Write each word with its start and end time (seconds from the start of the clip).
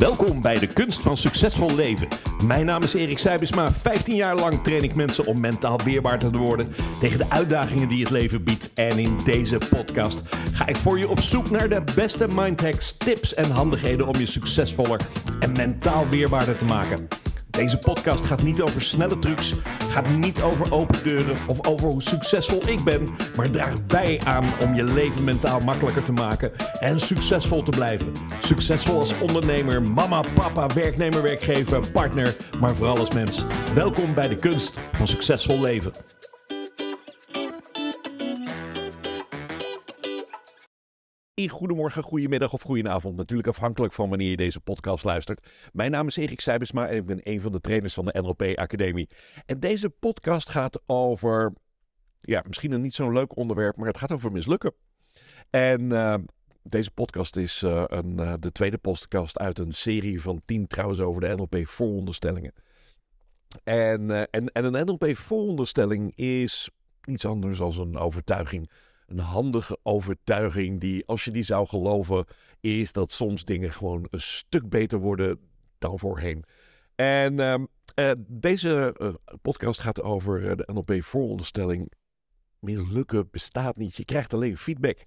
Welkom 0.00 0.40
bij 0.40 0.58
de 0.58 0.66
Kunst 0.66 1.00
van 1.00 1.16
Succesvol 1.16 1.74
Leven. 1.74 2.08
Mijn 2.44 2.66
naam 2.66 2.82
is 2.82 2.94
Erik 2.94 3.18
Seibesma. 3.18 3.72
15 3.72 4.14
jaar 4.14 4.36
lang 4.36 4.62
train 4.62 4.82
ik 4.82 4.94
mensen 4.94 5.26
om 5.26 5.40
mentaal 5.40 5.80
weerbaar 5.84 6.18
te 6.18 6.30
worden 6.30 6.74
tegen 7.00 7.18
de 7.18 7.30
uitdagingen 7.30 7.88
die 7.88 8.00
het 8.00 8.10
leven 8.10 8.44
biedt. 8.44 8.70
En 8.74 8.98
in 8.98 9.18
deze 9.24 9.58
podcast 9.70 10.22
ga 10.52 10.66
ik 10.66 10.76
voor 10.76 10.98
je 10.98 11.08
op 11.08 11.20
zoek 11.20 11.50
naar 11.50 11.68
de 11.68 11.82
beste 11.94 12.26
mindhacks, 12.34 12.96
tips 12.96 13.34
en 13.34 13.50
handigheden 13.50 14.06
om 14.06 14.16
je 14.16 14.26
succesvoller 14.26 15.00
en 15.40 15.52
mentaal 15.52 16.08
weerbaarder 16.08 16.58
te 16.58 16.64
maken. 16.64 17.08
Deze 17.60 17.78
podcast 17.78 18.24
gaat 18.24 18.42
niet 18.42 18.60
over 18.60 18.82
snelle 18.82 19.18
trucs, 19.18 19.54
gaat 19.90 20.08
niet 20.08 20.42
over 20.42 20.72
open 20.72 21.02
deuren 21.02 21.36
of 21.46 21.66
over 21.66 21.88
hoe 21.88 22.02
succesvol 22.02 22.68
ik 22.68 22.84
ben, 22.84 23.08
maar 23.36 23.50
draagt 23.50 23.86
bij 23.86 24.20
aan 24.24 24.44
om 24.62 24.74
je 24.74 24.84
leven 24.84 25.24
mentaal 25.24 25.60
makkelijker 25.60 26.04
te 26.04 26.12
maken 26.12 26.52
en 26.78 27.00
succesvol 27.00 27.62
te 27.62 27.70
blijven. 27.70 28.12
Succesvol 28.42 28.98
als 28.98 29.18
ondernemer, 29.18 29.82
mama, 29.82 30.24
papa, 30.34 30.66
werknemer, 30.74 31.22
werkgever, 31.22 31.90
partner, 31.90 32.36
maar 32.60 32.74
vooral 32.74 32.98
als 32.98 33.14
mens. 33.14 33.44
Welkom 33.74 34.14
bij 34.14 34.28
de 34.28 34.36
kunst 34.36 34.78
van 34.92 35.08
succesvol 35.08 35.60
leven. 35.60 35.92
Goedemorgen, 41.48 42.02
goedemiddag 42.02 42.52
of 42.52 42.62
goedenavond. 42.62 43.16
Natuurlijk 43.16 43.48
afhankelijk 43.48 43.92
van 43.92 44.08
wanneer 44.08 44.30
je 44.30 44.36
deze 44.36 44.60
podcast 44.60 45.04
luistert. 45.04 45.46
Mijn 45.72 45.90
naam 45.90 46.06
is 46.06 46.16
Erik 46.16 46.40
Seibesma 46.40 46.88
en 46.88 46.96
ik 46.96 47.06
ben 47.06 47.20
een 47.22 47.40
van 47.40 47.52
de 47.52 47.60
trainers 47.60 47.94
van 47.94 48.04
de 48.04 48.20
NLP 48.20 48.42
Academie. 48.42 49.08
En 49.46 49.60
deze 49.60 49.90
podcast 49.90 50.48
gaat 50.48 50.82
over, 50.86 51.52
ja, 52.18 52.42
misschien 52.46 52.72
een 52.72 52.80
niet 52.80 52.94
zo'n 52.94 53.12
leuk 53.12 53.36
onderwerp, 53.36 53.76
maar 53.76 53.86
het 53.86 53.96
gaat 53.96 54.12
over 54.12 54.32
mislukken. 54.32 54.72
En 55.50 55.82
uh, 55.82 56.14
deze 56.62 56.90
podcast 56.90 57.36
is 57.36 57.62
uh, 57.62 57.84
een, 57.86 58.20
uh, 58.20 58.34
de 58.40 58.52
tweede 58.52 58.78
podcast 58.78 59.38
uit 59.38 59.58
een 59.58 59.72
serie 59.72 60.22
van 60.22 60.42
tien 60.44 60.66
trouwens 60.66 61.00
over 61.00 61.20
de 61.20 61.34
NLP 61.34 61.56
vooronderstellingen. 61.66 62.52
En, 63.64 64.30
en, 64.30 64.52
en 64.52 64.64
een 64.64 64.86
NLP 64.86 65.16
vooronderstelling 65.16 66.16
is 66.16 66.70
niets 67.02 67.26
anders 67.26 67.58
dan 67.58 67.78
een 67.78 67.96
overtuiging 67.96 68.70
een 69.10 69.18
handige 69.18 69.78
overtuiging 69.82 70.80
die, 70.80 71.06
als 71.06 71.24
je 71.24 71.30
die 71.30 71.42
zou 71.42 71.66
geloven, 71.66 72.24
is 72.60 72.92
dat 72.92 73.12
soms 73.12 73.44
dingen 73.44 73.72
gewoon 73.72 74.06
een 74.10 74.20
stuk 74.20 74.68
beter 74.68 74.98
worden 74.98 75.38
dan 75.78 75.98
voorheen. 75.98 76.44
En 76.94 77.40
uh, 77.40 77.54
uh, 77.94 78.10
deze 78.28 78.94
uh, 78.98 79.14
podcast 79.42 79.80
gaat 79.80 80.02
over 80.02 80.50
eh, 80.50 80.56
de 80.56 80.68
NLP-vooronderstelling. 80.72 81.92
Mislukken 82.58 83.28
bestaat 83.30 83.76
niet. 83.76 83.96
Je 83.96 84.04
krijgt 84.04 84.34
alleen 84.34 84.56
feedback. 84.56 84.98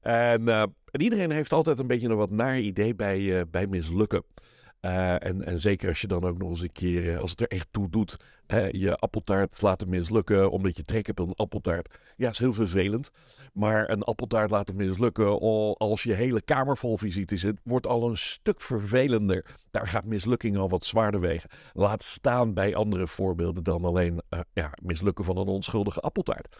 En, 0.00 0.48
en, 0.48 1.00
iedereen 1.00 1.30
heeft 1.30 1.52
altijd 1.52 1.78
een 1.78 1.86
beetje 1.86 2.08
een 2.08 2.16
wat 2.16 2.30
naar 2.30 2.58
idee 2.58 2.94
bij, 2.94 3.48
bij 3.48 3.66
mislukken. 3.66 4.24
Uh, 4.86 5.26
en, 5.26 5.44
en, 5.44 5.60
zeker 5.60 5.88
als 5.88 6.00
je 6.00 6.06
dan 6.06 6.24
ook 6.24 6.38
nog 6.38 6.48
eens 6.48 6.60
een 6.60 6.72
keer, 6.72 7.18
als 7.18 7.30
het 7.30 7.40
er 7.40 7.48
echt 7.48 7.68
toe 7.70 7.88
doet, 7.88 8.16
je 8.70 8.96
appeltaart 8.96 9.62
laten 9.62 9.88
mislukken 9.88 10.50
omdat 10.50 10.76
je 10.76 10.82
trek 10.82 11.06
hebt 11.06 11.20
op 11.20 11.28
een 11.28 11.34
appeltaart. 11.34 11.98
Ja, 12.16 12.30
is 12.30 12.38
heel 12.38 12.52
vervelend. 12.52 13.10
Maar 13.52 13.90
een 13.90 14.02
appeltaart 14.02 14.50
laten 14.50 14.76
mislukken 14.76 15.40
als 15.78 16.02
je 16.02 16.12
hele 16.12 16.42
kamer 16.42 16.76
vol 16.76 16.96
visite 16.96 17.36
zit, 17.36 17.60
wordt 17.62 17.86
al 17.86 18.08
een 18.08 18.16
stuk 18.16 18.60
vervelender. 18.60 19.56
Daar 19.70 19.88
gaat 19.88 20.04
mislukking 20.04 20.56
al 20.56 20.68
wat 20.68 20.84
zwaarder 20.84 21.20
wegen. 21.20 21.50
Laat 21.72 22.02
staan 22.02 22.54
bij 22.54 22.74
andere 22.74 23.06
voorbeelden 23.06 23.64
dan 23.64 23.84
alleen 23.84 24.22
uh, 24.30 24.40
ja, 24.52 24.72
mislukken 24.82 25.24
van 25.24 25.36
een 25.36 25.46
onschuldige 25.46 26.00
appeltaart. 26.00 26.56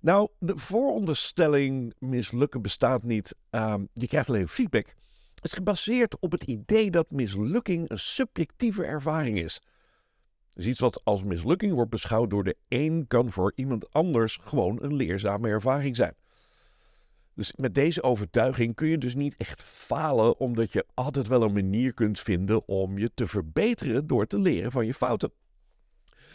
Nou, 0.00 0.28
de 0.38 0.56
vooronderstelling 0.56 1.94
mislukken 1.98 2.62
bestaat 2.62 3.02
niet. 3.02 3.34
Ehm, 3.50 3.84
je 3.92 4.06
krijgt 4.06 4.28
alleen 4.28 4.48
feedback 4.48 4.94
is 5.44 5.52
gebaseerd 5.52 6.18
op 6.20 6.32
het 6.32 6.42
idee 6.42 6.90
dat 6.90 7.10
mislukking 7.10 7.90
een 7.90 7.98
subjectieve 7.98 8.84
ervaring 8.84 9.38
is. 9.38 9.60
Dus 10.52 10.66
iets 10.66 10.80
wat 10.80 11.04
als 11.04 11.24
mislukking 11.24 11.72
wordt 11.72 11.90
beschouwd 11.90 12.30
door 12.30 12.44
de 12.44 12.56
een 12.68 13.04
kan 13.08 13.30
voor 13.30 13.52
iemand 13.54 13.92
anders 13.92 14.38
gewoon 14.42 14.82
een 14.82 14.94
leerzame 14.94 15.48
ervaring 15.48 15.96
zijn. 15.96 16.14
Dus 17.34 17.52
met 17.56 17.74
deze 17.74 18.02
overtuiging 18.02 18.74
kun 18.74 18.88
je 18.88 18.98
dus 18.98 19.14
niet 19.14 19.34
echt 19.36 19.62
falen, 19.62 20.38
omdat 20.38 20.72
je 20.72 20.86
altijd 20.94 21.28
wel 21.28 21.42
een 21.42 21.52
manier 21.52 21.94
kunt 21.94 22.18
vinden 22.18 22.68
om 22.68 22.98
je 22.98 23.10
te 23.14 23.26
verbeteren 23.26 24.06
door 24.06 24.26
te 24.26 24.38
leren 24.38 24.72
van 24.72 24.86
je 24.86 24.94
fouten. 24.94 25.32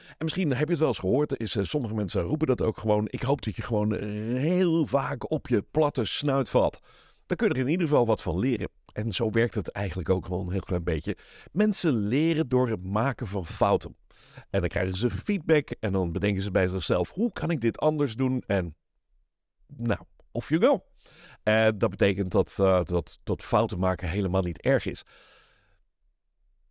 En 0.08 0.20
misschien 0.20 0.50
heb 0.50 0.66
je 0.66 0.72
het 0.72 0.80
wel 0.80 0.88
eens 0.88 1.00
gehoord, 1.00 1.58
uh, 1.58 1.64
sommige 1.64 1.94
mensen 1.94 2.22
roepen 2.22 2.48
dat 2.48 2.62
ook 2.62 2.78
gewoon. 2.78 3.08
Ik 3.10 3.22
hoop 3.22 3.42
dat 3.42 3.56
je 3.56 3.62
gewoon 3.62 3.96
heel 4.36 4.86
vaak 4.86 5.32
op 5.32 5.48
je 5.48 5.62
platte 5.72 6.06
snuit 6.06 6.50
valt. 6.50 6.80
Dan 7.34 7.48
kun 7.48 7.56
je 7.56 7.62
er 7.62 7.68
in 7.68 7.72
ieder 7.72 7.88
geval 7.88 8.06
wat 8.06 8.22
van 8.22 8.40
leren. 8.40 8.70
En 8.94 9.12
zo 9.12 9.30
werkt 9.30 9.56
het 9.56 9.72
eigenlijk 9.72 10.10
ook 10.10 10.28
wel 10.28 10.40
een 10.40 10.52
heel 10.52 10.60
klein 10.60 10.84
beetje. 10.84 11.18
Mensen 11.52 11.94
leren 11.94 12.48
door 12.48 12.70
het 12.70 12.84
maken 12.84 13.28
van 13.28 13.46
fouten. 13.46 13.96
En 14.50 14.60
dan 14.60 14.70
krijgen 14.70 14.96
ze 14.96 15.10
feedback 15.10 15.70
en 15.70 15.92
dan 15.92 16.12
bedenken 16.12 16.42
ze 16.42 16.52
bij 16.52 16.68
zichzelf: 16.68 17.10
hoe 17.12 17.32
kan 17.32 17.50
ik 17.50 17.62
dit 17.62 17.78
anders 17.78 18.16
doen? 18.16 18.44
En 18.48 18.76
nou, 19.68 20.00
off 20.32 20.50
you 20.50 20.62
go. 20.62 20.84
En 21.44 21.78
dat 21.78 21.90
betekent 21.90 22.32
dat, 22.32 22.58
uh, 22.62 22.84
dat, 22.84 23.20
dat 23.24 23.44
fouten 23.44 23.80
maken 23.80 24.10
helemaal 24.10 24.42
niet 24.42 24.62
erg 24.62 24.86
is. 24.86 25.04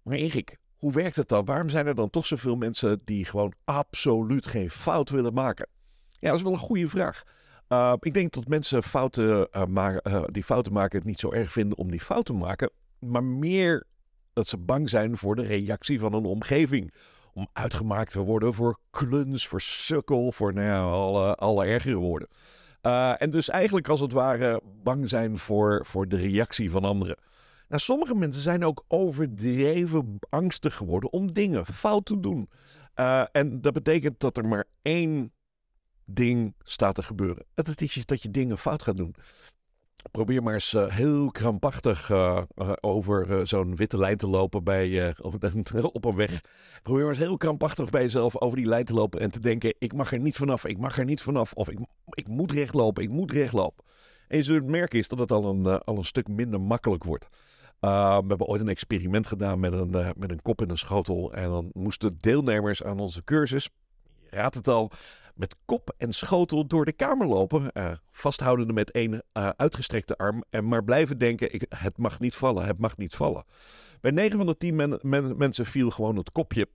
Maar 0.03 0.17
Erik, 0.17 0.59
hoe 0.77 0.93
werkt 0.93 1.17
het 1.17 1.29
dan? 1.29 1.45
Waarom 1.45 1.69
zijn 1.69 1.87
er 1.87 1.95
dan 1.95 2.11
toch 2.11 2.27
zoveel 2.27 2.57
mensen 2.57 3.01
die 3.05 3.25
gewoon 3.25 3.55
absoluut 3.65 4.47
geen 4.47 4.71
fout 4.71 5.11
willen 5.11 5.35
maken? 5.35 5.69
Ja, 6.09 6.29
dat 6.29 6.37
is 6.37 6.45
wel 6.45 6.53
een 6.53 6.59
goede 6.59 6.89
vraag. 6.89 7.23
Uh, 7.73 7.93
ik 8.01 8.15
denk 8.15 8.33
dat 8.33 8.49
mensen 8.49 8.83
fouten, 8.83 9.49
maken, 9.69 10.13
uh, 10.13 10.23
die 10.27 10.45
fouten 10.45 10.73
maken 10.73 10.99
het 10.99 11.07
niet 11.07 11.21
zo 11.21 11.33
erg 11.33 11.53
vinden 11.53 11.79
om 11.79 11.91
die 11.91 12.01
fouten 12.01 12.35
te 12.35 12.41
maken. 12.41 12.71
Maar 12.99 13.25
meer 13.25 13.87
dat 14.33 14.49
ze 14.49 14.59
bang 14.59 14.89
zijn 14.89 15.17
voor 15.17 15.37
de 15.37 15.43
reactie 15.43 16.01
van 16.01 16.13
een 16.13 16.25
omgeving. 16.25 16.93
Om 17.35 17.49
uitgemaakt 17.53 18.13
te 18.13 18.21
worden 18.21 18.55
voor 18.55 18.79
kluns, 18.91 19.47
voor 19.47 19.61
sukkel, 19.61 20.33
voor 20.33 20.55
nou 20.55 20.93
alle, 20.93 21.35
alle 21.35 21.65
ergere 21.65 21.97
woorden. 21.97 22.29
en 23.19 23.31
dus 23.31 23.49
eigenlijk 23.49 23.89
als 23.89 24.01
het 24.01 24.13
ware 24.13 24.61
bang 24.83 25.09
zijn 25.09 25.39
voor, 25.39 25.85
voor 25.87 26.09
de 26.09 26.17
reactie 26.17 26.71
van 26.71 26.85
anderen. 26.85 27.17
Nou, 27.69 27.81
sommige 27.81 28.15
mensen 28.15 28.43
zijn 28.43 28.65
ook 28.65 28.85
overdreven 28.89 30.19
angstig 30.29 30.75
geworden 30.75 31.13
om 31.13 31.33
dingen 31.33 31.67
fout 31.67 32.05
te 32.05 32.21
doen. 32.21 32.51
en 33.33 33.61
dat 33.61 33.73
betekent 33.73 34.21
dat 34.21 34.37
er 34.37 34.49
maar 34.49 34.65
één 34.83 35.33
ding 36.05 36.55
staat 36.63 36.95
te 36.95 37.03
gebeuren. 37.03 37.45
Het 37.55 37.81
is 37.81 38.03
dat 38.07 38.23
je 38.23 38.31
dingen 38.31 38.59
fout 38.59 38.83
gaat 38.83 38.97
doen. 38.97 39.15
Probeer 40.11 40.43
maar 40.43 40.55
eens 40.55 40.73
uh, 40.73 40.87
heel 40.87 41.31
krampachtig 41.31 42.11
uh, 42.11 42.43
uh, 42.57 42.73
over 42.81 43.47
zo'n 43.47 43.77
witte 43.77 43.99
lijn 43.99 44.17
te 44.17 44.29
lopen 44.29 44.65
bij, 44.65 45.15
op 45.93 46.05
een 46.05 46.15
weg. 46.15 46.41
Probeer 46.83 47.03
maar 47.03 47.13
eens 47.13 47.23
heel 47.23 47.37
krampachtig 47.37 47.91
bij 47.91 48.03
jezelf 48.03 48.41
over 48.41 48.57
die 48.57 48.67
lijn 48.67 48.85
te 48.85 48.95
lopen 48.95 49.21
en 49.21 49.31
te 49.31 49.41
denken: 49.41 49.75
ik 49.79 49.93
mag 49.93 50.13
er 50.13 50.19
niet 50.19 50.37
vanaf, 50.37 50.65
ik 50.65 50.79
mag 50.79 50.99
er 50.99 51.05
niet 51.05 51.23
vanaf. 51.23 51.53
Of 51.53 51.71
ik, 51.71 51.79
ik 52.11 52.29
moet 52.29 52.53
rechtlopen, 52.53 53.03
ik 53.03 53.11
moet 53.11 53.33
rechtlopen. 53.33 53.85
En 54.29 54.37
je 54.37 54.43
zult 54.43 54.67
merken 54.67 54.99
is 54.99 55.09
dat 55.09 55.19
het 55.19 55.33
al 55.33 55.45
een, 55.45 55.67
al 55.67 55.97
een 55.97 56.05
stuk 56.05 56.29
minder 56.29 56.61
makkelijk 56.61 57.05
wordt. 57.05 57.29
we 57.81 57.89
hebben 58.27 58.47
ooit 58.47 58.61
een 58.61 58.69
experiment 58.69 59.27
gedaan 59.27 59.61
met 59.61 59.73
een, 59.73 59.91
met 60.17 60.31
een 60.31 60.43
kop 60.43 60.63
in 60.63 60.71
een 60.71 60.79
schotel. 60.79 61.33
En 61.33 61.49
dan 61.49 61.71
moesten 61.73 62.19
deelnemers 62.19 62.83
aan 62.83 63.01
onze 63.01 63.25
cursus, 63.25 63.69
je 64.21 64.29
raadt 64.31 64.55
het 64.55 64.69
al, 64.69 64.91
met 65.35 65.57
kop 65.65 65.95
en 65.99 66.13
schotel 66.13 66.67
door 66.67 66.85
de 66.85 66.93
kamer 66.93 67.27
lopen. 67.27 67.71
Uh, 67.75 67.93
vasthoudende 68.13 68.73
met 68.73 68.91
één 68.91 69.13
uh, 69.13 69.49
uitgestrekte 69.57 70.17
arm. 70.17 70.45
En 70.51 70.69
maar 70.69 70.85
blijven 70.85 71.19
denken, 71.19 71.55
ik, 71.55 71.65
het 71.69 71.99
mag 71.99 72.21
niet 72.21 72.35
vallen, 72.35 72.67
het 72.67 72.79
mag 72.79 72.97
niet 72.97 73.15
vallen. 73.15 73.45
Bij 74.01 74.11
9 74.11 74.37
van 74.37 74.47
de 74.47 74.57
10 74.57 74.77
men, 74.77 74.99
men, 75.03 75.37
mensen 75.37 75.67
viel 75.67 75.91
gewoon 75.91 76.17
het 76.17 76.33
kopje 76.33 76.69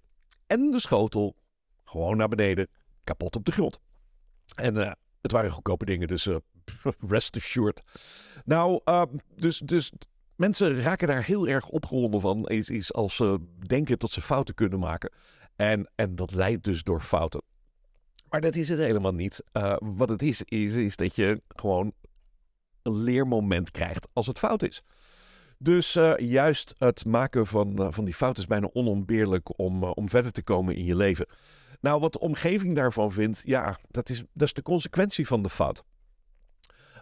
en 0.47 0.71
de 0.71 0.79
schotel 0.79 1.35
gewoon 1.83 2.17
naar 2.17 2.27
beneden, 2.27 2.67
kapot 3.03 3.35
op 3.35 3.45
de 3.45 3.51
grond. 3.51 3.79
En 4.55 4.75
uh, 4.75 4.91
het 5.21 5.31
waren 5.31 5.51
goedkope 5.51 5.85
dingen, 5.85 6.07
dus 6.07 6.29
rest 7.07 7.35
assured. 7.35 7.81
Nou, 8.45 8.81
dus, 9.35 9.57
dus 9.57 9.91
mensen 10.35 10.81
raken 10.81 11.07
daar 11.07 11.23
heel 11.23 11.47
erg 11.47 11.67
opgewonden 11.69 12.21
van. 12.21 12.45
Is, 12.45 12.69
is 12.69 12.93
als 12.93 13.15
ze 13.15 13.39
denken 13.59 13.99
dat 13.99 14.11
ze 14.11 14.21
fouten 14.21 14.55
kunnen 14.55 14.79
maken. 14.79 15.11
En, 15.55 15.91
en 15.95 16.15
dat 16.15 16.33
leidt 16.33 16.63
dus 16.63 16.83
door 16.83 17.01
fouten. 17.01 17.41
Maar 18.29 18.41
dat 18.41 18.55
is 18.55 18.69
het 18.69 18.79
helemaal 18.79 19.13
niet. 19.13 19.43
Uh, 19.53 19.75
wat 19.79 20.09
het 20.09 20.21
is, 20.21 20.41
is, 20.41 20.73
is 20.73 20.95
dat 20.95 21.15
je 21.15 21.41
gewoon 21.47 21.93
een 22.81 23.03
leermoment 23.03 23.71
krijgt 23.71 24.07
als 24.13 24.27
het 24.27 24.39
fout 24.39 24.63
is. 24.63 24.83
Dus 25.57 25.95
uh, 25.95 26.17
juist 26.17 26.73
het 26.77 27.05
maken 27.05 27.47
van, 27.47 27.81
uh, 27.81 27.87
van 27.91 28.05
die 28.05 28.13
fout 28.13 28.37
is 28.37 28.45
bijna 28.45 28.69
onontbeerlijk 28.73 29.59
om, 29.59 29.83
om 29.83 30.09
verder 30.09 30.31
te 30.31 30.41
komen 30.41 30.75
in 30.75 30.85
je 30.85 30.95
leven. 30.95 31.25
Nou, 31.81 31.99
wat 31.99 32.13
de 32.13 32.19
omgeving 32.19 32.75
daarvan 32.75 33.11
vindt, 33.11 33.41
ja, 33.45 33.77
dat 33.87 34.09
is, 34.09 34.23
dat 34.33 34.47
is 34.47 34.53
de 34.53 34.61
consequentie 34.61 35.27
van 35.27 35.41
de 35.41 35.49
fout. 35.49 35.83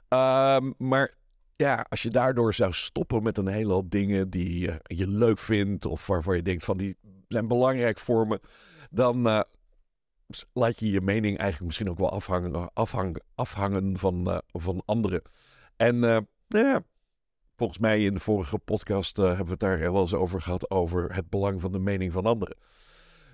Uh, 0.10 0.58
maar 0.78 1.14
ja, 1.56 1.86
als 1.90 2.02
je 2.02 2.10
daardoor 2.10 2.54
zou 2.54 2.74
stoppen 2.74 3.24
met 3.24 3.38
een 3.38 3.48
hele 3.48 3.74
hoop 3.74 3.92
dingen 3.92 4.30
die 4.30 4.72
je 4.84 5.08
leuk 5.08 5.40
vindt 5.40 5.86
of 5.86 6.08
waarvan 6.08 6.36
je 6.36 6.42
denkt 6.42 6.64
van 6.64 6.78
die 6.78 6.98
zijn 7.28 7.48
belangrijk 7.48 8.00
voor 8.00 8.28
me, 8.28 8.40
dan, 8.90 9.46
laat 10.54 10.80
je 10.80 10.92
je 10.92 11.02
mening 11.02 11.38
eigenlijk 11.38 11.66
misschien 11.66 11.90
ook 11.90 11.98
wel 11.98 12.12
afhangen, 12.12 12.74
afhangen, 12.74 13.24
afhangen 13.36 13.98
van, 13.98 14.30
uh, 14.30 14.38
van 14.48 14.82
anderen. 14.86 15.22
En 15.76 15.96
uh, 15.96 16.18
nou 16.48 16.66
ja, 16.66 16.84
volgens 17.56 17.80
mij 17.80 18.04
in 18.04 18.14
de 18.14 18.20
vorige 18.20 18.58
podcast 18.58 19.18
hebben 19.18 19.46
we 19.46 19.52
het 19.52 19.60
daar 19.60 19.80
wel 19.80 20.02
eens 20.02 20.14
over 20.14 20.42
gehad, 20.42 20.70
over 20.72 21.16
het 21.16 21.30
belang 21.30 21.62
van 21.62 21.72
de 21.72 21.80
mening 21.80 22.12
van 22.12 22.26
anderen. 22.26 22.58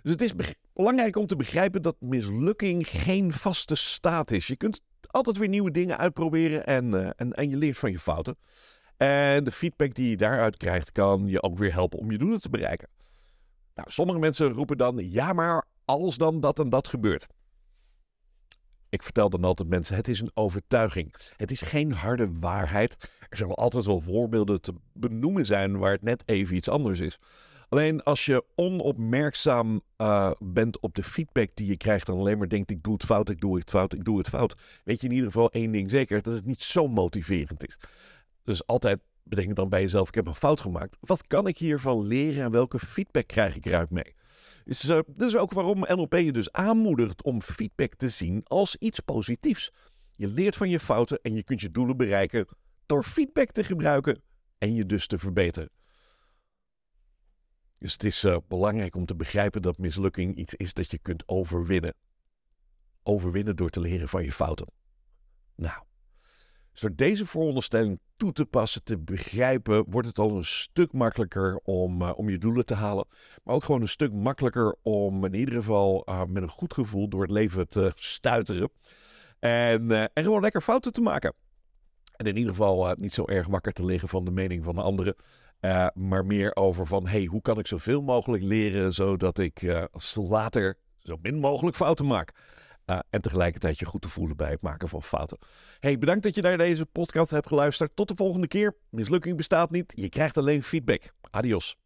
Dus 0.01 0.11
het 0.11 0.21
is 0.21 0.33
belangrijk 0.73 1.15
om 1.15 1.27
te 1.27 1.35
begrijpen 1.35 1.81
dat 1.81 1.95
mislukking 1.99 2.87
geen 2.87 3.31
vaste 3.31 3.75
staat 3.75 4.31
is. 4.31 4.47
Je 4.47 4.55
kunt 4.55 4.81
altijd 5.07 5.37
weer 5.37 5.47
nieuwe 5.47 5.71
dingen 5.71 5.97
uitproberen 5.97 6.65
en, 6.65 7.15
en, 7.15 7.31
en 7.31 7.49
je 7.49 7.55
leert 7.55 7.77
van 7.77 7.91
je 7.91 7.99
fouten. 7.99 8.37
En 8.97 9.43
de 9.43 9.51
feedback 9.51 9.93
die 9.93 10.09
je 10.09 10.17
daaruit 10.17 10.57
krijgt, 10.57 10.91
kan 10.91 11.27
je 11.27 11.41
ook 11.41 11.57
weer 11.57 11.73
helpen 11.73 11.99
om 11.99 12.11
je 12.11 12.17
doelen 12.17 12.41
te 12.41 12.49
bereiken. 12.49 12.89
Nou, 13.75 13.89
sommige 13.91 14.19
mensen 14.19 14.51
roepen 14.51 14.77
dan: 14.77 15.09
ja, 15.09 15.33
maar 15.33 15.65
als 15.85 16.17
dan 16.17 16.39
dat 16.39 16.59
en 16.59 16.69
dat 16.69 16.87
gebeurt. 16.87 17.27
Ik 18.89 19.03
vertel 19.03 19.29
dan 19.29 19.43
altijd 19.43 19.69
mensen: 19.69 19.95
het 19.95 20.07
is 20.07 20.19
een 20.19 20.31
overtuiging. 20.33 21.15
Het 21.37 21.51
is 21.51 21.61
geen 21.61 21.91
harde 21.91 22.29
waarheid. 22.39 22.97
Er 23.29 23.37
zullen 23.37 23.55
altijd 23.55 23.85
wel 23.85 23.99
voorbeelden 23.99 24.61
te 24.61 24.73
benoemen 24.93 25.45
zijn 25.45 25.77
waar 25.77 25.91
het 25.91 26.01
net 26.01 26.23
even 26.25 26.55
iets 26.55 26.69
anders 26.69 26.99
is. 26.99 27.19
Alleen 27.69 28.03
als 28.03 28.25
je 28.25 28.45
onopmerkzaam 28.55 29.81
uh, 29.97 30.31
bent 30.39 30.79
op 30.79 30.95
de 30.95 31.03
feedback 31.03 31.49
die 31.53 31.67
je 31.67 31.77
krijgt 31.77 32.07
en 32.07 32.13
alleen 32.13 32.37
maar 32.37 32.49
denkt: 32.49 32.71
ik 32.71 32.83
doe 32.83 32.93
het 32.93 33.03
fout, 33.03 33.29
ik 33.29 33.41
doe 33.41 33.57
het 33.57 33.69
fout, 33.69 33.93
ik 33.93 34.03
doe 34.03 34.17
het 34.17 34.29
fout. 34.29 34.55
Weet 34.83 35.01
je 35.01 35.07
in 35.07 35.13
ieder 35.13 35.31
geval 35.31 35.51
één 35.51 35.71
ding 35.71 35.89
zeker: 35.89 36.21
dat 36.21 36.33
het 36.33 36.45
niet 36.45 36.61
zo 36.61 36.87
motiverend 36.87 37.67
is. 37.67 37.79
Dus 38.43 38.67
altijd 38.67 38.99
bedenk 39.23 39.55
dan 39.55 39.69
bij 39.69 39.81
jezelf: 39.81 40.07
ik 40.07 40.15
heb 40.15 40.27
een 40.27 40.35
fout 40.35 40.61
gemaakt. 40.61 40.97
Wat 40.99 41.27
kan 41.27 41.47
ik 41.47 41.57
hiervan 41.57 42.07
leren 42.07 42.43
en 42.43 42.51
welke 42.51 42.79
feedback 42.79 43.27
krijg 43.27 43.55
ik 43.55 43.65
eruit 43.65 43.89
mee? 43.89 44.15
Dus 44.63 44.83
uh, 44.83 44.99
is 45.17 45.35
ook 45.35 45.53
waarom 45.53 45.79
NLP 45.79 46.13
je 46.13 46.31
dus 46.31 46.51
aanmoedigt 46.51 47.23
om 47.23 47.41
feedback 47.41 47.95
te 47.95 48.09
zien 48.09 48.41
als 48.43 48.75
iets 48.75 48.99
positiefs. 48.99 49.71
Je 50.15 50.27
leert 50.27 50.55
van 50.55 50.69
je 50.69 50.79
fouten 50.79 51.19
en 51.21 51.33
je 51.33 51.43
kunt 51.43 51.61
je 51.61 51.71
doelen 51.71 51.97
bereiken 51.97 52.47
door 52.85 53.03
feedback 53.03 53.51
te 53.51 53.63
gebruiken 53.63 54.21
en 54.57 54.73
je 54.73 54.85
dus 54.85 55.07
te 55.07 55.17
verbeteren. 55.19 55.69
Dus 57.77 57.93
het 57.93 58.03
is 58.03 58.23
uh, 58.23 58.37
belangrijk 58.47 58.95
om 58.95 59.05
te 59.05 59.15
begrijpen 59.15 59.61
dat 59.61 59.77
mislukking 59.77 60.35
iets 60.35 60.55
is 60.55 60.73
dat 60.73 60.91
je 60.91 60.97
kunt 60.97 61.27
overwinnen. 61.27 61.93
Overwinnen 63.03 63.55
door 63.55 63.69
te 63.69 63.79
leren 63.79 64.07
van 64.07 64.23
je 64.23 64.31
fouten. 64.31 64.67
Nou, 65.55 65.83
dus 66.71 66.81
door 66.81 66.95
deze 66.95 67.25
vooronderstelling 67.25 67.99
toe 68.17 68.31
te 68.31 68.45
passen, 68.45 68.83
te 68.83 68.97
begrijpen, 68.97 69.85
wordt 69.87 70.07
het 70.07 70.19
al 70.19 70.37
een 70.37 70.45
stuk 70.45 70.93
makkelijker 70.93 71.59
om, 71.63 72.01
uh, 72.01 72.11
om 72.15 72.29
je 72.29 72.37
doelen 72.37 72.65
te 72.65 72.73
halen. 72.73 73.07
Maar 73.43 73.55
ook 73.55 73.63
gewoon 73.63 73.81
een 73.81 73.87
stuk 73.87 74.13
makkelijker 74.13 74.75
om 74.81 75.25
in 75.25 75.33
ieder 75.33 75.53
geval 75.53 76.05
uh, 76.09 76.23
met 76.27 76.43
een 76.43 76.49
goed 76.49 76.73
gevoel 76.73 77.07
door 77.09 77.21
het 77.21 77.31
leven 77.31 77.67
te 77.67 77.91
stuiteren. 77.95 78.69
En, 79.39 79.83
uh, 79.83 80.01
en 80.01 80.23
gewoon 80.23 80.41
lekker 80.41 80.61
fouten 80.61 80.93
te 80.93 81.01
maken. 81.01 81.33
En 82.15 82.25
in 82.25 82.37
ieder 82.37 82.51
geval 82.51 82.95
niet 82.97 83.13
zo 83.13 83.25
erg 83.25 83.47
wakker 83.47 83.71
te 83.71 83.85
liggen 83.85 84.09
van 84.09 84.25
de 84.25 84.31
mening 84.31 84.63
van 84.63 84.75
de 84.75 84.81
anderen. 84.81 85.15
maar 85.93 86.25
meer 86.25 86.55
over 86.55 86.87
van, 86.87 87.07
hey, 87.07 87.25
hoe 87.25 87.41
kan 87.41 87.59
ik 87.59 87.67
zoveel 87.67 88.01
mogelijk 88.01 88.43
leren 88.43 88.93
zodat 88.93 89.37
ik 89.37 89.61
later 90.13 90.77
zo 90.99 91.17
min 91.21 91.39
mogelijk 91.39 91.75
fouten 91.75 92.07
maak. 92.07 92.33
En 93.09 93.21
tegelijkertijd 93.21 93.79
je 93.79 93.85
goed 93.85 94.01
te 94.01 94.09
voelen 94.09 94.37
bij 94.37 94.49
het 94.49 94.61
maken 94.61 94.87
van 94.87 95.03
fouten. 95.03 95.37
Hey, 95.79 95.97
bedankt 95.97 96.23
dat 96.23 96.35
je 96.35 96.41
naar 96.41 96.57
deze 96.57 96.85
podcast 96.85 97.31
hebt 97.31 97.47
geluisterd. 97.47 97.95
Tot 97.95 98.07
de 98.07 98.15
volgende 98.15 98.47
keer. 98.47 98.75
Mislukking 98.89 99.37
bestaat 99.37 99.71
niet. 99.71 99.93
Je 99.95 100.09
krijgt 100.09 100.37
alleen 100.37 100.63
feedback. 100.63 101.13
Adios. 101.29 101.77